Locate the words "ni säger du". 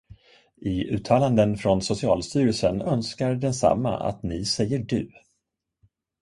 4.23-5.11